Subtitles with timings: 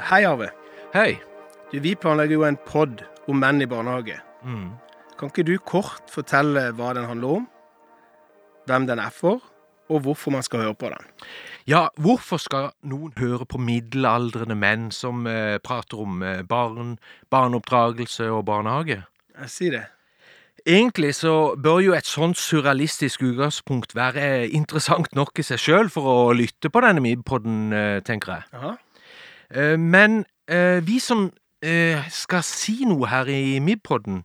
[0.00, 0.48] Hei, Arve.
[0.94, 1.20] Hei.
[1.72, 4.18] Du, vi planlegger jo en pod om menn i barnehage.
[4.44, 4.72] Mm.
[5.18, 7.48] Kan ikke du kort fortelle hva den handler om,
[8.66, 9.42] hvem den er for,
[9.92, 11.08] og hvorfor man skal høre på den?
[11.68, 16.96] Ja, hvorfor skal noen høre på middelaldrende menn som eh, prater om eh, barn,
[17.30, 19.02] barneoppdragelse og barnehage?
[19.38, 19.84] Jeg sier det.
[20.66, 26.06] Egentlig så bør jo et sånt surrealistisk utgangspunkt være interessant nok i seg sjøl for
[26.06, 28.48] å lytte på denne midpoden, eh, tenker jeg.
[28.54, 28.76] Jaha.
[29.54, 31.30] Eh, Men eh, vi som
[31.62, 34.22] eh, skal si noe her i Mibpodden,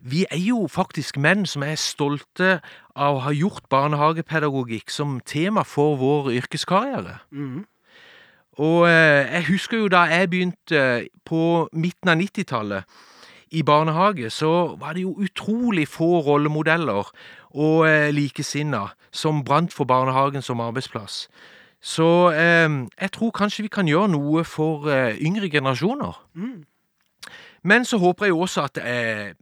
[0.00, 2.58] vi er jo faktisk menn som er stolte
[2.94, 7.20] av å ha gjort barnehagepedagogikk som tema for vår yrkeskarriere.
[7.30, 7.64] Mm.
[8.58, 12.84] Og eh, jeg husker jo da jeg begynte på midten av 90-tallet
[13.54, 17.10] i barnehage, så var det jo utrolig få rollemodeller
[17.54, 21.28] og likesinna som brant for barnehagen som arbeidsplass.
[21.84, 22.68] Så eh,
[23.00, 26.16] jeg tror kanskje vi kan gjøre noe for eh, yngre generasjoner.
[26.34, 26.62] Mm.
[27.64, 29.34] Men så håper jeg også at eh,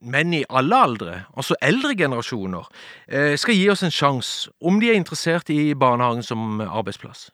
[0.00, 2.68] menn i alle aldre, altså eldre generasjoner,
[3.08, 7.28] eh, skal gi oss en sjanse, om de er interessert i barnehagen som arbeidsplass.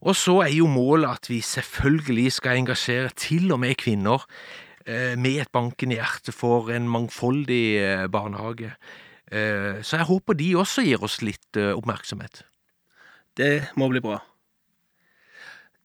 [0.00, 4.22] Og så er jo målet at vi selvfølgelig skal engasjere til og med kvinner
[4.86, 8.70] eh, med et bankende hjerte for en mangfoldig eh, barnehage.
[9.32, 12.44] Eh, så jeg håper de også gir oss litt oppmerksomhet.
[13.38, 14.18] Det må bli bra.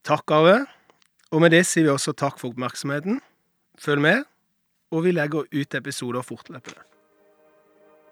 [0.04, 0.58] Takk, Arve.
[1.34, 3.22] Og med det sier vi også takk for oppmerksomheten.
[3.82, 4.26] Følg med,
[4.94, 6.82] og vi legger ut episoder fortløpende.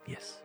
[0.09, 0.39] Yes.